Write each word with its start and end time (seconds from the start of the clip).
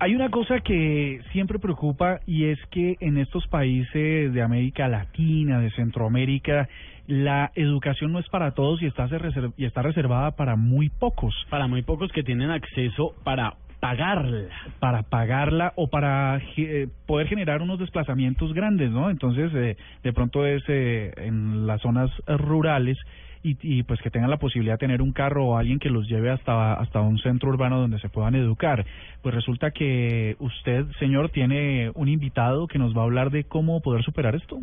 Hay 0.00 0.14
una 0.14 0.30
cosa 0.30 0.60
que 0.60 1.20
siempre 1.32 1.58
preocupa 1.58 2.20
y 2.24 2.44
es 2.44 2.58
que 2.70 2.96
en 3.00 3.18
estos 3.18 3.48
países 3.48 4.32
de 4.32 4.42
América 4.42 4.86
Latina, 4.86 5.58
de 5.58 5.72
Centroamérica, 5.72 6.68
la 7.08 7.50
educación 7.56 8.12
no 8.12 8.20
es 8.20 8.28
para 8.28 8.52
todos 8.52 8.80
y 8.80 8.86
está, 8.86 9.08
está 9.56 9.82
reservada 9.82 10.32
para 10.36 10.54
muy 10.54 10.88
pocos. 10.88 11.34
Para 11.50 11.66
muy 11.66 11.82
pocos 11.82 12.12
que 12.12 12.22
tienen 12.22 12.50
acceso 12.50 13.16
para 13.24 13.54
pagarla. 13.80 14.48
Para 14.80 15.02
pagarla 15.02 15.72
o 15.76 15.88
para 15.88 16.40
eh, 16.56 16.88
poder 17.06 17.28
generar 17.28 17.62
unos 17.62 17.78
desplazamientos 17.78 18.52
grandes, 18.52 18.90
¿no? 18.90 19.10
Entonces, 19.10 19.52
eh, 19.54 19.76
de 20.02 20.12
pronto 20.12 20.44
es 20.46 20.62
eh, 20.68 21.12
en 21.16 21.66
las 21.66 21.80
zonas 21.80 22.10
rurales 22.26 22.98
y, 23.42 23.56
y 23.62 23.82
pues 23.84 24.00
que 24.00 24.10
tengan 24.10 24.30
la 24.30 24.38
posibilidad 24.38 24.74
de 24.74 24.78
tener 24.78 25.00
un 25.00 25.12
carro 25.12 25.46
o 25.46 25.56
alguien 25.56 25.78
que 25.78 25.90
los 25.90 26.08
lleve 26.08 26.30
hasta, 26.30 26.74
hasta 26.74 27.00
un 27.00 27.18
centro 27.18 27.50
urbano 27.50 27.80
donde 27.80 28.00
se 28.00 28.08
puedan 28.08 28.34
educar. 28.34 28.84
Pues 29.22 29.34
resulta 29.34 29.70
que 29.70 30.36
usted, 30.40 30.86
señor, 30.98 31.30
tiene 31.30 31.90
un 31.94 32.08
invitado 32.08 32.66
que 32.66 32.78
nos 32.78 32.96
va 32.96 33.02
a 33.02 33.04
hablar 33.04 33.30
de 33.30 33.44
cómo 33.44 33.80
poder 33.80 34.02
superar 34.02 34.34
esto. 34.34 34.58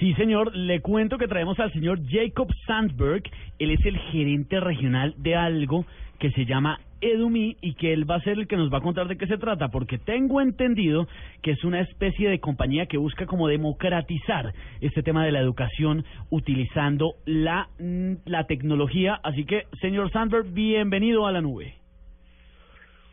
Sí, 0.00 0.14
señor, 0.14 0.54
le 0.54 0.80
cuento 0.80 1.16
que 1.16 1.28
traemos 1.28 1.58
al 1.60 1.72
señor 1.72 2.00
Jacob 2.08 2.48
Sandberg. 2.66 3.22
Él 3.58 3.70
es 3.70 3.84
el 3.86 3.98
gerente 4.10 4.60
regional 4.60 5.14
de 5.18 5.36
algo 5.36 5.84
que 6.18 6.32
se 6.32 6.44
llama 6.44 6.80
Edumi 7.00 7.56
y 7.60 7.74
que 7.74 7.92
él 7.92 8.10
va 8.10 8.16
a 8.16 8.20
ser 8.20 8.38
el 8.38 8.46
que 8.46 8.56
nos 8.56 8.72
va 8.72 8.78
a 8.78 8.82
contar 8.82 9.08
de 9.08 9.16
qué 9.16 9.26
se 9.26 9.38
trata, 9.38 9.68
porque 9.68 9.98
tengo 9.98 10.40
entendido 10.40 11.08
que 11.42 11.52
es 11.52 11.64
una 11.64 11.80
especie 11.80 12.28
de 12.28 12.40
compañía 12.40 12.86
que 12.86 12.98
busca 12.98 13.26
como 13.26 13.48
democratizar 13.48 14.52
este 14.80 15.02
tema 15.02 15.24
de 15.24 15.32
la 15.32 15.40
educación 15.40 16.04
utilizando 16.30 17.14
la, 17.24 17.68
mm, 17.78 18.14
la 18.26 18.46
tecnología. 18.46 19.20
Así 19.22 19.44
que, 19.44 19.64
señor 19.80 20.10
Sandberg, 20.10 20.52
bienvenido 20.52 21.26
a 21.26 21.32
la 21.32 21.40
nube. 21.40 21.74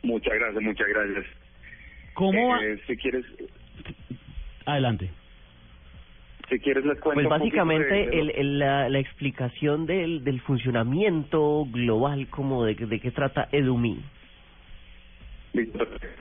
Muchas 0.04 0.34
gracias, 0.34 0.64
muchas 0.64 0.88
gracias. 0.88 1.26
¿Cómo 2.14 2.56
eh, 2.58 2.80
Si 2.88 2.96
quieres... 2.98 3.26
Adelante. 4.66 5.10
Si 6.50 6.60
quieres 6.60 6.86
les 6.86 7.00
cuento 7.00 7.28
Pues 7.28 7.28
básicamente 7.28 8.20
el, 8.20 8.60
la, 8.60 8.88
la, 8.88 9.00
explicación 9.00 9.86
del, 9.86 10.24
del 10.24 10.42
funcionamiento 10.42 11.66
global, 11.72 12.28
como 12.30 12.66
de, 12.66 12.76
de 12.76 13.00
qué 13.00 13.12
trata 13.12 13.50
Edumi. 13.52 14.00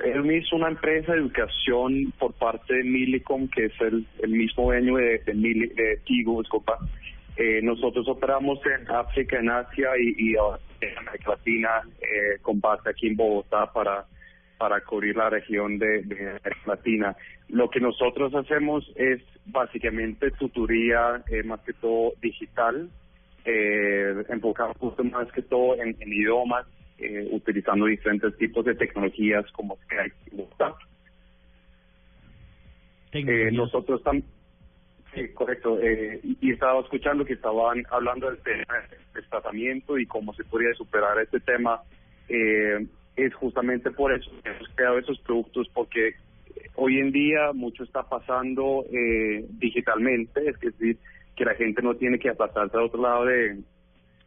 Edumi 0.05 0.37
es 0.37 0.53
una 0.53 0.69
empresa 0.69 1.13
de 1.13 1.19
educación 1.19 2.13
por 2.19 2.33
parte 2.35 2.75
de 2.75 2.85
Milicom, 2.85 3.49
que 3.49 3.67
es 3.67 3.81
el, 3.81 4.07
el 4.23 4.31
mismo 4.31 4.65
dueño 4.65 4.97
de, 4.97 5.19
de, 5.19 5.35
Mili, 5.35 5.69
de 5.69 5.99
Tigo, 6.07 6.41
disculpa. 6.41 6.79
Eh, 7.37 7.61
nosotros 7.63 8.09
operamos 8.09 8.61
en 8.65 8.89
África, 8.91 9.39
en 9.41 9.51
Asia 9.51 9.91
y, 9.99 10.31
y 10.31 10.37
en 10.81 10.99
América 10.99 11.31
Latina, 11.31 11.83
eh, 12.01 12.39
con 12.41 12.61
base 12.61 12.89
aquí 12.89 13.09
en 13.09 13.17
Bogotá 13.17 13.71
para 13.73 14.07
para 14.65 14.81
cubrir 14.81 15.15
la 15.15 15.29
región 15.29 15.79
de, 15.79 16.01
de 16.05 16.41
Latina. 16.65 17.15
Lo 17.51 17.69
que 17.69 17.81
nosotros 17.81 18.35
hacemos 18.35 18.91
es 18.97 19.21
básicamente 19.45 20.31
tutoría 20.31 21.23
eh, 21.29 21.43
más 21.43 21.61
que 21.61 21.75
todo 21.75 22.15
digital, 22.23 22.89
eh, 23.45 24.25
enfocado 24.31 24.73
justo 24.79 25.05
más 25.05 25.31
que 25.33 25.43
todo 25.43 25.77
en, 25.83 25.95
idiomas, 26.01 26.67
eh, 26.97 27.29
utilizando 27.31 27.85
diferentes 27.85 28.35
tipos 28.39 28.65
de 28.65 28.75
tecnologías 28.75 29.45
como 29.53 29.77
Skype 29.85 30.17
y 30.33 30.37
WhatsApp. 30.37 30.77
Eh, 33.13 33.51
nosotros 33.53 34.03
también, 34.03 34.25
sí, 35.15 35.29
correcto, 35.35 35.79
eh, 35.79 36.21
y 36.23 36.53
estaba 36.53 36.81
escuchando 36.81 37.23
que 37.23 37.35
estaban 37.35 37.85
hablando 37.91 38.31
del 38.31 38.39
tema 38.39 38.77
de 39.13 39.21
tratamiento 39.29 39.99
y 39.99 40.07
cómo 40.07 40.33
se 40.33 40.45
podría 40.45 40.73
superar 40.73 41.19
este 41.19 41.41
tema. 41.41 41.83
Eh, 42.31 42.87
es 43.17 43.35
justamente 43.35 43.91
por 43.91 44.13
eso 44.13 44.31
que 44.43 44.51
hemos 44.51 44.69
creado 44.75 44.99
esos 44.99 45.19
productos, 45.21 45.69
porque 45.73 46.15
hoy 46.75 46.99
en 46.99 47.13
día 47.13 47.53
mucho 47.53 47.85
está 47.85 48.03
pasando 48.03 48.85
eh, 48.93 49.45
digitalmente, 49.51 50.49
es 50.49 50.59
decir, 50.61 50.99
que 51.37 51.45
la 51.45 51.55
gente 51.55 51.83
no 51.83 51.95
tiene 51.95 52.19
que 52.19 52.31
apartarse 52.31 52.77
al 52.77 52.85
otro 52.85 53.03
lado 53.03 53.25
de, 53.27 53.59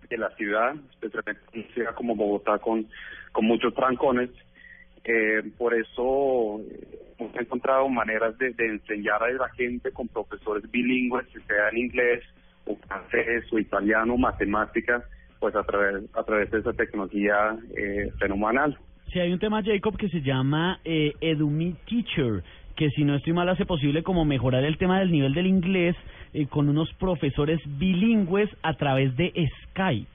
de 0.09 0.17
la 0.17 0.29
ciudad, 0.35 0.75
especialmente 0.91 1.41
en 1.53 1.61
una 1.61 1.73
ciudad 1.73 1.95
como 1.95 2.15
Bogotá 2.15 2.59
con, 2.59 2.87
con 3.31 3.45
muchos 3.45 3.73
trancones. 3.73 4.29
Eh, 5.03 5.41
por 5.57 5.73
eso 5.73 6.59
eh, 6.69 7.13
hemos 7.17 7.35
encontrado 7.37 7.87
maneras 7.87 8.37
de, 8.37 8.51
de 8.51 8.65
enseñar 8.65 9.23
a 9.23 9.31
la 9.31 9.49
gente 9.49 9.91
con 9.91 10.07
profesores 10.09 10.69
bilingües, 10.69 11.25
sea 11.47 11.69
en 11.69 11.77
inglés 11.77 12.23
o 12.65 12.75
francés 12.75 13.45
o 13.51 13.59
italiano, 13.59 14.17
matemáticas, 14.17 15.03
pues 15.39 15.55
a 15.55 15.63
través, 15.63 16.03
a 16.13 16.23
través 16.23 16.51
de 16.51 16.59
esa 16.59 16.73
tecnología 16.73 17.57
eh, 17.75 18.11
fenomenal. 18.19 18.77
Sí, 19.11 19.19
hay 19.19 19.31
un 19.31 19.39
tema, 19.39 19.63
Jacob, 19.63 19.97
que 19.97 20.09
se 20.09 20.21
llama 20.21 20.79
eh, 20.83 21.13
Edumi 21.21 21.75
Teacher, 21.87 22.43
que 22.75 22.89
si 22.91 23.03
no 23.03 23.15
estoy 23.15 23.33
mal 23.33 23.49
hace 23.49 23.65
posible 23.65 24.03
como 24.03 24.25
mejorar 24.25 24.63
el 24.63 24.77
tema 24.77 24.99
del 24.99 25.11
nivel 25.11 25.33
del 25.33 25.47
inglés 25.47 25.95
eh, 26.33 26.47
con 26.47 26.69
unos 26.69 26.91
profesores 26.93 27.59
bilingües 27.65 28.49
a 28.63 28.73
través 28.73 29.15
de 29.15 29.31
Skype. 29.63 30.09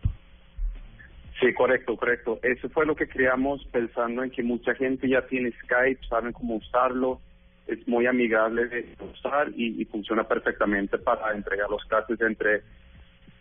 Sí, 1.40 1.52
correcto, 1.54 1.96
correcto. 1.96 2.38
Eso 2.42 2.68
fue 2.68 2.86
lo 2.86 2.94
que 2.94 3.08
creamos 3.08 3.64
pensando 3.72 4.22
en 4.22 4.30
que 4.30 4.42
mucha 4.42 4.74
gente 4.74 5.08
ya 5.08 5.26
tiene 5.26 5.50
Skype, 5.64 6.06
saben 6.08 6.32
cómo 6.32 6.56
usarlo, 6.56 7.20
es 7.66 7.86
muy 7.88 8.06
amigable 8.06 8.66
de 8.66 8.86
usar 9.12 9.48
y, 9.56 9.80
y 9.80 9.84
funciona 9.86 10.24
perfectamente 10.24 10.98
para 10.98 11.34
entregar 11.34 11.70
los 11.70 11.84
clases 11.86 12.20
entre 12.20 12.62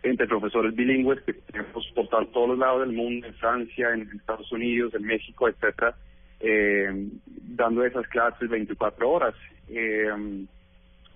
entre 0.02 0.26
profesores 0.26 0.74
bilingües 0.74 1.20
que 1.22 1.32
tenemos 1.32 1.86
por 1.94 2.08
todos 2.08 2.48
los 2.48 2.58
lados 2.58 2.80
del 2.80 2.96
mundo, 2.96 3.26
en 3.26 3.34
Francia, 3.34 3.90
en 3.94 4.10
Estados 4.16 4.50
Unidos, 4.50 4.94
en 4.94 5.04
México, 5.04 5.48
etcétera, 5.48 5.94
eh, 6.40 7.08
dando 7.26 7.84
esas 7.84 8.06
clases 8.08 8.48
24 8.48 9.08
horas. 9.08 9.34
Eh, 9.68 10.44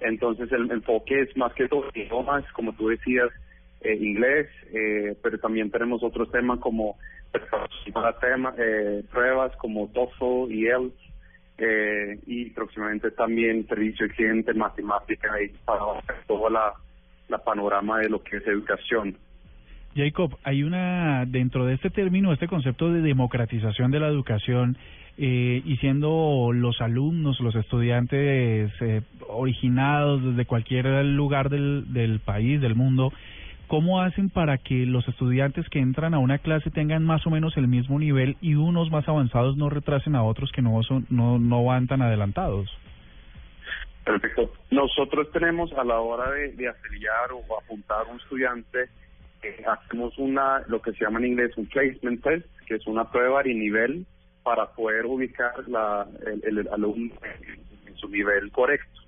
entonces 0.00 0.52
el 0.52 0.70
enfoque 0.70 1.22
es 1.22 1.36
más 1.36 1.52
que 1.54 1.69
todo 1.69 1.91
idiomas, 1.94 2.44
como 2.52 2.72
tú 2.74 2.88
decías, 2.88 3.30
eh, 3.80 3.94
inglés, 3.94 4.48
eh, 4.72 5.16
pero 5.22 5.38
también 5.38 5.70
tenemos 5.70 6.03
otros 6.03 6.30
temas 6.30 6.60
como 6.60 6.97
para 7.92 8.18
tema, 8.18 8.54
pruebas 9.10 9.54
como 9.56 9.88
TOEFL 9.88 10.53
y 10.53 10.66
ELTS, 10.68 12.22
y 12.26 12.50
próximamente 12.50 13.10
también 13.10 13.66
servicio 13.66 14.06
de 14.06 14.14
cliente, 14.14 14.54
matemática 14.54 15.42
y 15.42 15.48
para 15.64 15.80
toda 16.26 16.50
la 16.50 16.74
la 17.28 17.38
panorama 17.38 17.98
de 17.98 18.09
lo 18.09 18.22
que 18.22 18.38
es 18.38 18.47
educación. 18.47 19.16
Jacob, 19.97 20.37
hay 20.44 20.62
una, 20.62 21.25
dentro 21.26 21.64
de 21.64 21.75
este 21.75 21.88
término, 21.88 22.32
este 22.32 22.48
concepto 22.48 22.92
de 22.92 23.00
democratización 23.00 23.91
de 23.91 24.00
la 24.00 24.09
educación, 24.09 24.76
eh, 25.19 25.62
y 25.65 25.76
siendo 25.78 26.50
los 26.53 26.82
alumnos, 26.82 27.41
los 27.41 27.54
estudiantes 27.54 28.70
eh, 28.81 29.03
originados 29.28 30.22
desde 30.22 30.44
cualquier 30.44 30.86
lugar 31.06 31.48
del, 31.48 31.94
del 31.94 32.20
país, 32.20 32.60
del 32.60 32.75
mundo, 32.75 33.10
¿cómo 33.66 34.03
hacen 34.03 34.28
para 34.28 34.59
que 34.59 34.84
los 34.84 35.09
estudiantes 35.09 35.66
que 35.70 35.78
entran 35.78 36.12
a 36.12 36.19
una 36.19 36.36
clase 36.36 36.70
tengan 36.70 37.03
más 37.03 37.26
o 37.26 37.31
menos 37.31 37.56
el 37.56 37.66
mismo 37.66 37.98
nivel 37.98 38.36
y 38.42 38.56
unos 38.56 38.91
más 38.91 39.09
avanzados 39.09 39.56
no 39.56 39.70
retrasen 39.70 40.15
a 40.15 40.22
otros 40.22 40.53
que 40.53 40.60
no, 40.60 40.82
son, 40.82 41.06
no, 41.09 41.38
no 41.38 41.65
van 41.65 41.86
tan 41.86 42.03
adelantados? 42.03 42.69
Perfecto. 44.06 44.52
Nosotros 44.70 45.32
tenemos 45.32 45.72
a 45.72 45.82
la 45.82 45.98
hora 45.98 46.30
de, 46.30 46.52
de 46.52 46.68
o 46.68 47.58
apuntar 47.58 48.06
un 48.08 48.20
estudiante, 48.20 48.88
eh, 49.42 49.64
hacemos 49.66 50.16
una, 50.16 50.62
lo 50.68 50.80
que 50.80 50.92
se 50.92 51.04
llama 51.04 51.18
en 51.18 51.26
inglés 51.26 51.56
un 51.56 51.66
placement 51.66 52.22
test, 52.22 52.46
que 52.68 52.76
es 52.76 52.86
una 52.86 53.10
prueba 53.10 53.42
de 53.42 53.52
nivel 53.52 54.06
para 54.44 54.66
poder 54.66 55.06
ubicar 55.06 55.68
la, 55.68 56.06
el, 56.24 56.56
el 56.56 56.68
alumno 56.68 57.14
en, 57.24 57.96
su 57.96 58.08
nivel 58.08 58.52
correcto. 58.52 59.00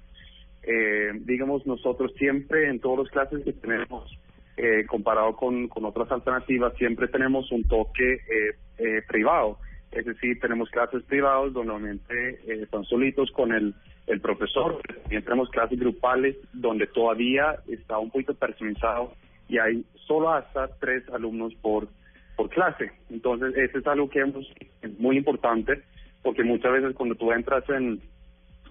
Eh, 0.65 1.13
digamos, 1.21 1.65
nosotros 1.65 2.13
siempre 2.19 2.69
en 2.69 2.81
todas 2.81 3.05
las 3.05 3.13
clases 3.13 3.45
que 3.45 3.53
tenemos, 3.53 4.19
eh, 4.57 4.85
comparado 4.87 5.37
con, 5.37 5.69
con 5.69 5.85
otras 5.85 6.11
alternativas, 6.11 6.75
siempre 6.77 7.07
tenemos 7.07 7.53
un 7.53 7.63
toque 7.69 8.15
eh, 8.15 8.57
eh, 8.79 9.03
privado. 9.07 9.59
Es 9.93 10.05
decir, 10.05 10.39
tenemos 10.41 10.71
clases 10.71 11.03
privadas 11.05 11.53
donde 11.53 11.73
normalmente 11.73 12.41
eh, 12.47 12.63
están 12.63 12.85
solitos 12.85 13.31
con 13.33 13.53
el 13.53 13.75
el 14.09 14.21
profesor. 14.21 14.81
También 15.03 15.23
tenemos 15.23 15.49
clases 15.51 15.79
grupales 15.79 16.37
donde 16.53 16.87
todavía 16.87 17.57
está 17.69 17.99
un 17.99 18.11
poquito 18.11 18.35
personalizado 18.35 19.13
y 19.49 19.59
hay 19.59 19.85
solo 20.07 20.33
hasta 20.33 20.69
tres 20.81 21.09
alumnos 21.11 21.55
por, 21.57 21.89
por 22.37 22.49
clase. 22.51 22.91
Entonces, 23.11 23.55
eso 23.57 23.79
es 23.79 23.87
algo 23.87 24.09
que 24.09 24.21
hemos, 24.21 24.47
es 24.83 24.99
muy 24.99 25.17
importante 25.17 25.83
porque 26.23 26.43
muchas 26.43 26.73
veces 26.73 26.95
cuando 26.97 27.15
tú 27.15 27.33
entras 27.33 27.65
en 27.69 28.01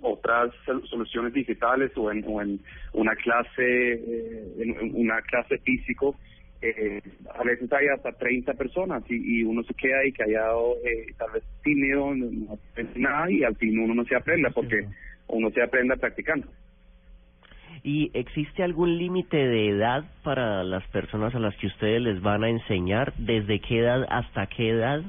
otras 0.01 0.51
soluciones 0.89 1.33
digitales 1.33 1.91
o 1.95 2.11
en, 2.11 2.23
o 2.27 2.41
en 2.41 2.59
una 2.93 3.15
clase 3.15 3.93
eh, 3.93 4.53
en 4.59 4.95
una 4.95 5.21
clase 5.21 5.57
físico 5.59 6.15
eh, 6.61 7.01
a 7.33 7.43
veces 7.43 7.71
hay 7.71 7.87
hasta 7.87 8.11
30 8.11 8.53
personas 8.53 9.03
y, 9.09 9.39
y 9.39 9.43
uno 9.43 9.63
se 9.63 9.73
queda 9.73 9.99
ahí 9.99 10.11
callado 10.11 10.75
eh, 10.83 11.13
tal 11.17 11.31
vez 11.31 11.43
tímido 11.63 12.15
no, 12.15 12.25
no 12.31 12.59
nada 12.95 13.31
y 13.31 13.43
al 13.43 13.55
fin 13.57 13.77
uno 13.79 13.93
no 13.93 14.03
se 14.05 14.15
aprende 14.15 14.49
porque 14.51 14.87
uno 15.27 15.49
se 15.51 15.61
aprenda 15.61 15.95
practicando. 15.95 16.47
¿Y 17.83 18.11
existe 18.13 18.63
algún 18.63 18.97
límite 18.97 19.37
de 19.37 19.69
edad 19.69 20.03
para 20.23 20.63
las 20.63 20.85
personas 20.87 21.33
a 21.35 21.39
las 21.39 21.55
que 21.57 21.67
ustedes 21.67 22.01
les 22.01 22.21
van 22.21 22.43
a 22.43 22.49
enseñar? 22.49 23.13
¿Desde 23.17 23.59
qué 23.59 23.79
edad 23.79 24.05
hasta 24.09 24.47
qué 24.47 24.69
edad? 24.69 25.03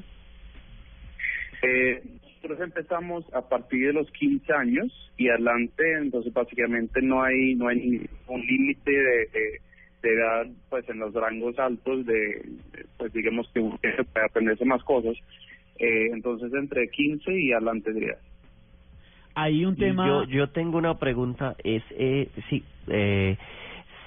Eh, 1.62 2.03
nosotros 2.23 2.61
empezamos 2.61 3.35
a 3.35 3.49
partir 3.49 3.89
de 3.89 3.93
los 3.95 4.11
15 4.12 4.53
años 4.53 5.12
y 5.17 5.29
adelante, 5.29 5.83
entonces 5.95 6.33
básicamente 6.33 7.03
no 7.03 7.23
hay 7.23 7.56
no 7.56 7.69
hay 7.69 8.09
un 8.29 8.47
límite 8.47 8.93
de, 8.93 9.27
de, 9.27 9.61
edad 10.03 10.47
pues 10.71 10.89
en 10.89 10.99
los 10.99 11.12
rangos 11.15 11.59
altos 11.59 12.06
de, 12.06 12.49
pues 12.97 13.12
digamos 13.12 13.50
que 13.53 13.61
uno 13.61 13.79
puede 13.81 14.27
aprenderse 14.27 14.65
más 14.65 14.83
cosas. 14.85 15.17
Eh, 15.79 16.11
entonces 16.12 16.53
entre 16.55 16.89
15 16.89 17.33
y 17.33 17.53
adelante 17.53 17.93
diría. 17.93 18.17
Hay 19.35 19.65
un 19.65 19.77
tema... 19.77 20.06
Yo, 20.06 20.25
yo 20.25 20.49
tengo 20.50 20.79
una 20.79 20.99
pregunta, 20.99 21.55
es, 21.62 21.83
eh, 21.91 22.29
sí, 22.50 22.65
eh, 22.89 23.37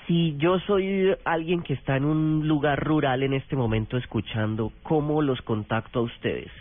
si 0.05 0.35
yo 0.38 0.59
soy 0.59 1.15
alguien 1.23 1.61
que 1.61 1.73
está 1.73 1.95
en 1.95 2.03
un 2.03 2.47
lugar 2.47 2.83
rural 2.83 3.23
en 3.23 3.33
este 3.33 3.55
momento 3.55 3.95
escuchando, 3.95 4.73
¿cómo 4.83 5.21
los 5.21 5.41
contacto 5.41 5.99
a 5.99 6.01
ustedes? 6.01 6.51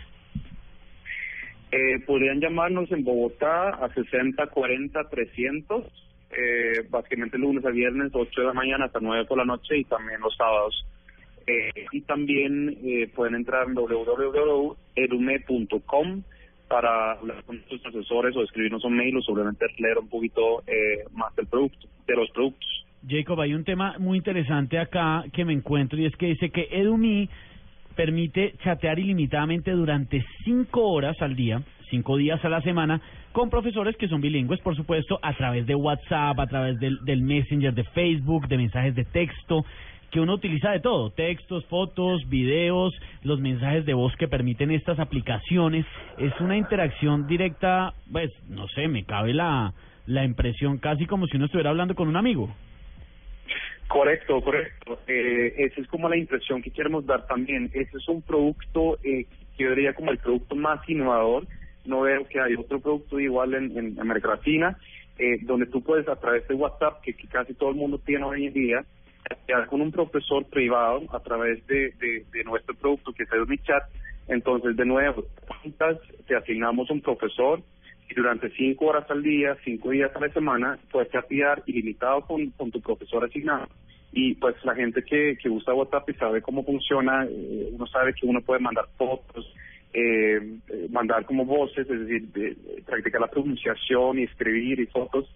Eh, 1.71 1.99
podrían 2.05 2.39
llamarnos 2.39 2.91
en 2.91 3.03
Bogotá 3.03 3.69
a 3.69 3.93
60 3.93 4.47
40 4.47 5.09
300, 5.09 6.10
eh, 6.37 6.85
básicamente 6.89 7.37
lunes 7.37 7.65
a 7.65 7.69
viernes, 7.69 8.11
8 8.13 8.41
de 8.41 8.47
la 8.47 8.53
mañana 8.53 8.85
hasta 8.85 8.99
9 8.99 9.25
por 9.25 9.37
la 9.37 9.45
noche 9.45 9.77
y 9.77 9.83
también 9.85 10.21
los 10.21 10.35
sábados. 10.35 10.85
Eh, 11.47 11.85
y 11.91 12.01
también 12.01 12.77
eh, 12.83 13.09
pueden 13.13 13.35
entrar 13.35 13.67
en 13.67 13.73
www.edume.com 13.73 14.75
para 16.67 17.13
hablar 17.13 17.43
con 17.43 17.61
sus 17.67 17.85
asesores 17.85 18.35
o 18.35 18.43
escribirnos 18.43 18.85
un 18.85 18.95
mail 18.95 19.17
o 19.17 19.21
simplemente 19.21 19.65
leer 19.77 19.97
un 19.97 20.07
poquito 20.07 20.63
eh, 20.67 21.03
más 21.11 21.35
del 21.35 21.47
producto, 21.47 21.87
de 22.07 22.15
los 22.15 22.29
productos. 22.31 22.85
Jacob, 23.07 23.41
hay 23.41 23.53
un 23.53 23.63
tema 23.63 23.95
muy 23.97 24.19
interesante 24.19 24.77
acá 24.77 25.25
que 25.33 25.43
me 25.43 25.53
encuentro 25.53 25.99
y 25.99 26.05
es 26.05 26.15
que 26.15 26.27
dice 26.27 26.51
que 26.51 26.69
Edumi 26.71 27.27
permite 27.95 28.53
chatear 28.63 28.99
ilimitadamente 28.99 29.71
durante 29.71 30.23
cinco 30.43 30.89
horas 30.89 31.21
al 31.21 31.35
día, 31.35 31.61
cinco 31.89 32.17
días 32.17 32.43
a 32.43 32.49
la 32.49 32.61
semana, 32.61 33.01
con 33.31 33.49
profesores 33.49 33.95
que 33.97 34.07
son 34.07 34.21
bilingües, 34.21 34.59
por 34.61 34.75
supuesto, 34.75 35.19
a 35.21 35.33
través 35.33 35.65
de 35.65 35.75
WhatsApp, 35.75 36.39
a 36.39 36.47
través 36.47 36.79
del, 36.79 36.99
del 37.05 37.21
Messenger 37.21 37.73
de 37.73 37.83
Facebook, 37.85 38.47
de 38.47 38.57
mensajes 38.57 38.95
de 38.95 39.05
texto, 39.05 39.65
que 40.11 40.19
uno 40.19 40.33
utiliza 40.33 40.71
de 40.71 40.81
todo, 40.81 41.09
textos, 41.11 41.65
fotos, 41.65 42.27
videos, 42.27 42.93
los 43.23 43.39
mensajes 43.39 43.85
de 43.85 43.93
voz 43.93 44.13
que 44.17 44.27
permiten 44.27 44.71
estas 44.71 44.99
aplicaciones. 44.99 45.85
Es 46.17 46.33
una 46.41 46.57
interacción 46.57 47.27
directa, 47.27 47.93
pues, 48.11 48.29
no 48.49 48.67
sé, 48.67 48.89
me 48.89 49.05
cabe 49.05 49.33
la, 49.33 49.73
la 50.05 50.25
impresión 50.25 50.77
casi 50.79 51.05
como 51.05 51.27
si 51.27 51.37
uno 51.37 51.45
estuviera 51.45 51.69
hablando 51.69 51.95
con 51.95 52.09
un 52.09 52.17
amigo. 52.17 52.53
Correcto, 53.91 54.41
correcto. 54.41 54.99
Eh, 55.05 55.53
esa 55.57 55.81
es 55.81 55.87
como 55.89 56.07
la 56.07 56.15
impresión 56.15 56.61
que 56.61 56.71
queremos 56.71 57.05
dar 57.05 57.27
también. 57.27 57.69
Ese 57.73 57.97
es 57.97 58.07
un 58.07 58.21
producto 58.21 58.97
eh, 59.03 59.25
que 59.57 59.63
yo 59.65 59.71
diría 59.71 59.93
como 59.93 60.11
el 60.11 60.17
producto 60.17 60.55
más 60.55 60.79
innovador. 60.87 61.45
No 61.83 62.01
veo 62.01 62.25
que 62.25 62.39
hay 62.39 62.55
otro 62.55 62.79
producto 62.79 63.19
igual 63.19 63.53
en, 63.53 63.77
en 63.77 63.99
América 63.99 64.29
Latina, 64.29 64.77
eh, 65.19 65.39
donde 65.41 65.65
tú 65.65 65.83
puedes 65.83 66.07
a 66.07 66.15
través 66.15 66.47
de 66.47 66.55
WhatsApp, 66.55 67.01
que, 67.01 67.13
casi 67.27 67.53
todo 67.53 67.71
el 67.71 67.75
mundo 67.75 67.99
tiene 67.99 68.23
hoy 68.23 68.45
en 68.45 68.53
día, 68.53 68.85
quedar 69.45 69.67
con 69.67 69.81
un 69.81 69.91
profesor 69.91 70.45
privado 70.45 71.03
a 71.11 71.19
través 71.19 71.65
de, 71.67 71.93
nuestro 72.45 72.73
producto 72.75 73.11
que 73.11 73.23
es 73.23 73.29
el 73.33 73.61
chat. 73.63 73.83
Entonces, 74.29 74.77
de 74.77 74.85
nuevo, 74.85 75.25
te 76.27 76.35
asignamos 76.37 76.89
un 76.89 77.01
profesor 77.01 77.61
durante 78.13 78.49
cinco 78.51 78.87
horas 78.87 79.09
al 79.09 79.23
día, 79.23 79.57
cinco 79.63 79.89
días 79.91 80.11
a 80.15 80.19
la 80.19 80.29
semana, 80.29 80.79
puedes 80.91 81.11
chatear 81.11 81.63
ilimitado 81.65 82.21
con, 82.21 82.51
tu 82.71 82.81
profesor 82.81 83.23
asignado. 83.23 83.67
Y 84.11 84.35
pues 84.35 84.55
la 84.65 84.75
gente 84.75 85.03
que, 85.03 85.37
que 85.41 85.49
usa 85.49 85.73
WhatsApp 85.73 86.09
sabe 86.19 86.41
cómo 86.41 86.63
funciona, 86.63 87.25
eh, 87.25 87.69
uno 87.71 87.87
sabe 87.87 88.13
que 88.13 88.25
uno 88.25 88.41
puede 88.41 88.59
mandar 88.59 88.85
fotos, 88.97 89.53
eh, 89.93 90.57
eh 90.69 90.87
mandar 90.89 91.25
como 91.25 91.45
voces, 91.45 91.89
es 91.89 92.07
decir, 92.07 92.57
practicar 92.85 93.21
la 93.21 93.27
pronunciación 93.27 94.19
y 94.19 94.23
escribir 94.23 94.79
y 94.79 94.85
fotos. 94.87 95.33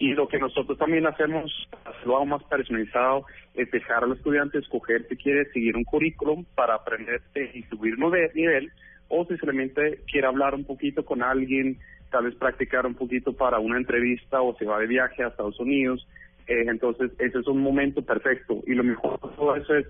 Y 0.00 0.12
lo 0.14 0.28
que 0.28 0.38
nosotros 0.38 0.78
también 0.78 1.06
hacemos, 1.06 1.68
aún 2.06 2.28
más 2.28 2.42
personalizado, 2.44 3.26
es 3.54 3.68
dejar 3.70 4.04
al 4.04 4.12
estudiante 4.12 4.58
escoger 4.58 5.06
si 5.08 5.16
quiere 5.16 5.44
seguir 5.52 5.76
un 5.76 5.82
currículum 5.82 6.44
para 6.54 6.76
aprender 6.76 7.20
y 7.52 7.62
subir 7.64 7.98
nivel, 8.34 8.70
o 9.08 9.24
si 9.24 9.30
simplemente 9.30 10.00
quiere 10.10 10.28
hablar 10.28 10.54
un 10.54 10.64
poquito 10.64 11.04
con 11.04 11.22
alguien 11.22 11.78
tal 12.10 12.24
vez 12.24 12.34
practicar 12.34 12.86
un 12.86 12.94
poquito 12.94 13.32
para 13.32 13.58
una 13.58 13.76
entrevista 13.76 14.40
o 14.40 14.56
se 14.56 14.64
va 14.64 14.78
de 14.78 14.86
viaje 14.86 15.22
a 15.22 15.28
Estados 15.28 15.58
Unidos. 15.60 16.06
Eh, 16.46 16.64
entonces, 16.68 17.12
ese 17.18 17.38
es 17.38 17.46
un 17.46 17.60
momento 17.60 18.02
perfecto. 18.02 18.62
Y 18.66 18.74
lo 18.74 18.84
mejor 18.84 19.20
de 19.20 19.36
todo 19.36 19.56
eso 19.56 19.74
es, 19.74 19.86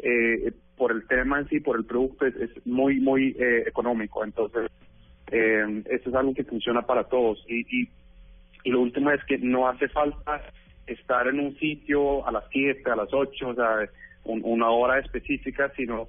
eh, 0.00 0.52
por 0.76 0.92
el 0.92 1.06
tema 1.06 1.38
en 1.38 1.48
sí, 1.48 1.60
por 1.60 1.76
el 1.76 1.84
producto, 1.84 2.26
es, 2.26 2.66
muy, 2.66 3.00
muy 3.00 3.36
eh, 3.38 3.64
económico. 3.66 4.24
Entonces, 4.24 4.70
eh, 5.30 5.82
eso 5.86 6.10
es 6.10 6.14
algo 6.14 6.34
que 6.34 6.44
funciona 6.44 6.82
para 6.82 7.04
todos. 7.04 7.44
Y, 7.48 7.60
y, 7.60 7.88
y 8.64 8.70
lo 8.70 8.80
último 8.80 9.10
es 9.10 9.24
que 9.24 9.38
no 9.38 9.68
hace 9.68 9.88
falta 9.88 10.42
estar 10.86 11.26
en 11.28 11.40
un 11.40 11.56
sitio 11.56 12.26
a 12.26 12.32
las 12.32 12.44
7, 12.50 12.90
a 12.90 12.96
las 12.96 13.12
8, 13.12 13.48
o 13.48 13.54
sea, 13.54 13.88
una 14.24 14.70
hora 14.70 14.98
específica, 14.98 15.72
sino 15.76 16.08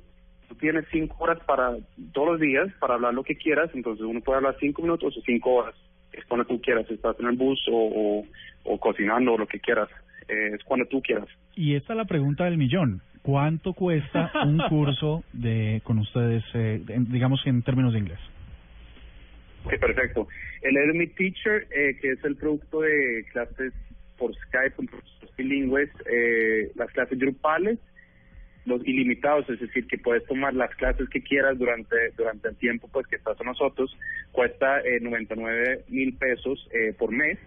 tienes 0.56 0.86
cinco 0.92 1.16
horas 1.24 1.40
para 1.46 1.76
todos 2.12 2.32
los 2.34 2.40
días 2.40 2.68
para 2.80 2.96
hablar 2.96 3.14
lo 3.14 3.24
que 3.24 3.36
quieras, 3.36 3.70
entonces 3.74 4.06
uno 4.06 4.22
puede 4.22 4.38
hablar 4.38 4.56
cinco 4.60 4.82
minutos 4.82 5.16
o 5.18 5.22
cinco 5.22 5.54
horas. 5.54 5.76
Es 6.12 6.24
cuando 6.26 6.46
tú 6.46 6.62
quieras, 6.62 6.90
estás 6.90 7.20
en 7.20 7.28
el 7.28 7.36
bus 7.36 7.60
o, 7.72 8.24
o, 8.64 8.80
cocinando 8.80 9.34
o 9.34 9.38
lo 9.38 9.48
que 9.48 9.60
quieras. 9.60 9.90
Eh, 10.28 10.52
es 10.54 10.64
cuando 10.64 10.86
tú 10.86 11.02
quieras. 11.02 11.28
Y 11.56 11.76
esta 11.76 11.94
es 11.94 11.98
la 11.98 12.06
pregunta 12.06 12.46
del 12.46 12.58
millón. 12.58 13.02
¿Cuánto 13.22 13.74
cuesta 13.74 14.32
un 14.46 14.58
curso 14.70 15.24
de 15.34 15.82
con 15.84 16.00
ustedes, 16.00 16.44
eh, 16.54 16.82
digamos 16.88 17.42
en 17.46 17.62
términos 17.64 17.94
de 17.94 18.00
inglés? 18.00 18.20
Sí, 19.70 19.78
perfecto. 19.78 20.28
El 20.62 20.78
Edemy 20.78 21.08
Teacher, 21.08 21.68
eh, 21.72 21.98
que 22.02 22.12
es 22.12 22.24
el 22.24 22.36
producto 22.36 22.82
de 22.82 23.26
clases 23.32 23.74
por 24.18 24.34
Skype 24.36 24.76
con 24.76 24.88
profesores 24.88 25.36
bilingües, 25.38 25.90
eh, 26.12 26.72
las 26.76 26.92
clases 26.92 27.18
grupales, 27.18 27.80
los 28.66 28.86
ilimitados, 28.88 29.50
es 29.50 29.60
decir, 29.60 29.88
que 29.88 29.98
puedes 29.98 30.26
tomar 30.26 30.54
las 30.54 30.74
clases 30.76 31.10
que 31.10 31.22
quieras 31.22 31.58
durante 31.58 31.96
durante 32.16 32.50
el 32.50 32.56
tiempo 32.56 32.88
pues 32.92 33.08
que 33.08 33.18
estás 33.18 33.38
con 33.38 33.48
nosotros, 33.48 33.96
cuesta 34.32 34.80
eh, 34.82 35.00
99 35.02 35.86
mil 35.90 36.14
pesos 36.16 36.68
eh, 36.72 36.94
por 36.98 37.12
mes 37.12 37.38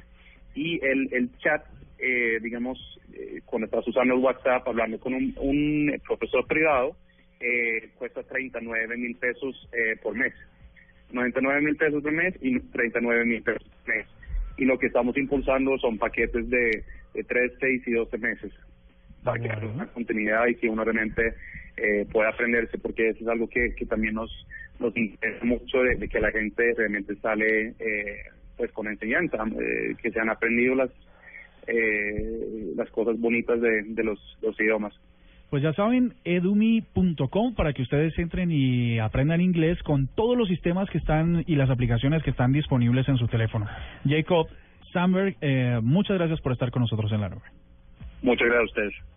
y 0.55 0.85
el, 0.85 1.09
el 1.13 1.31
chat, 1.39 1.65
eh, 1.99 2.39
digamos, 2.43 2.79
eh, 3.13 3.41
cuando 3.45 3.67
estás 3.67 3.87
usando 3.87 4.15
el 4.15 4.21
WhatsApp 4.21 4.67
hablando 4.67 4.99
con 4.99 5.15
un, 5.15 5.35
un 5.39 6.01
profesor 6.07 6.47
privado, 6.47 6.97
eh, 7.41 7.91
cuesta 7.97 8.23
39 8.23 8.97
mil 8.97 9.17
pesos 9.17 9.69
eh, 9.73 9.97
por 10.03 10.15
mes. 10.15 10.33
99 11.13 11.61
mil 11.61 11.77
pesos 11.77 12.03
por 12.03 12.13
mes 12.13 12.35
y 12.41 12.59
39 12.59 13.25
mil 13.25 13.43
pesos 13.43 13.63
por 13.63 13.95
mes. 13.95 14.07
Y 14.59 14.65
lo 14.65 14.79
que 14.79 14.87
estamos 14.87 15.17
impulsando 15.17 15.77
son 15.79 15.99
paquetes 15.99 16.49
de, 16.49 16.85
de 17.15 17.25
3, 17.25 17.53
6 17.61 17.83
y 17.87 17.93
12 17.93 18.19
meses 18.19 18.53
para 19.27 19.43
que 19.43 19.51
haya 19.51 19.67
una 19.67 19.87
continuidad 19.89 20.47
y 20.47 20.55
que 20.55 20.69
uno 20.69 20.85
realmente 20.85 21.35
eh, 21.77 22.07
pueda 22.11 22.31
aprenderse, 22.31 22.79
porque 22.79 23.11
eso 23.11 23.21
es 23.21 23.29
algo 23.29 23.49
que, 23.49 23.75
que 23.75 23.85
también 23.85 24.15
nos, 24.15 24.31
nos 24.81 24.97
interesa 24.97 25.45
mucho 25.45 25.83
de, 25.83 26.09
que 26.09 26.21
la 26.21 26.31
gente 26.31 26.73
realmente 26.77 27.15
sale 27.17 27.75
eh, 27.79 28.23
pues 28.57 28.73
con 28.73 28.87
enseñanza, 28.87 29.45
eh, 29.61 29.95
que 30.01 30.11
se 30.11 30.21
han 30.21 30.31
aprendido 30.31 30.75
las 30.75 30.91
eh, 31.67 32.73
las 32.77 32.89
cosas 32.91 33.19
bonitas 33.19 33.61
de, 33.61 33.83
de 33.83 34.05
los, 34.05 34.19
los 34.41 34.59
idiomas. 34.61 34.95
Pues 35.51 35.63
ya 35.63 35.73
saben, 35.75 36.15
edumi.com 36.25 37.55
para 37.55 37.73
que 37.73 37.83
ustedes 37.83 38.19
entren 38.19 38.51
y 38.51 38.99
aprendan 38.99 39.41
inglés 39.41 39.81
con 39.83 40.09
todos 40.09 40.37
los 40.37 40.49
sistemas 40.49 40.89
que 40.91 40.99
están 40.99 41.45
y 41.47 41.55
las 41.55 41.71
aplicaciones 41.71 42.23
que 42.23 42.31
están 42.31 42.53
disponibles 42.53 43.09
en 43.09 43.17
su 43.17 43.29
teléfono. 43.29 43.67
Jacob 44.05 44.49
Sandberg, 44.93 45.37
eh, 45.41 45.79
muchas 45.83 46.19
gracias 46.19 46.41
por 46.41 46.53
estar 46.53 46.71
con 46.71 46.83
nosotros 46.83 47.13
en 47.13 47.21
la 47.21 47.29
nube. 47.29 47.43
Muchas 48.23 48.49
gracias 48.49 48.61
a 48.61 48.65
ustedes. 48.65 49.16